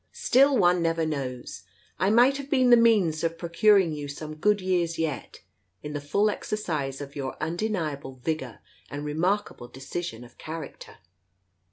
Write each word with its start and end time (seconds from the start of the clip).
Still 0.13 0.57
one 0.57 0.81
never 0.81 1.05
knows. 1.05 1.61
I 1.99 2.09
might 2.09 2.37
have 2.37 2.49
been 2.49 2.73
Ihe 2.73 2.79
means 2.79 3.23
of 3.23 3.37
procuring 3.37 3.93
you 3.93 4.07
some 4.07 4.33
good 4.35 4.59
years 4.59 4.97
yet, 4.97 5.41
in 5.83 5.93
the 5.93 6.01
full 6.01 6.31
exercise 6.31 7.01
of 7.01 7.15
your 7.15 7.37
undeniable 7.39 8.15
vigour 8.15 8.61
and 8.89 9.05
remarkable 9.05 9.67
decision 9.67 10.23
of 10.23 10.39
character. 10.39 10.97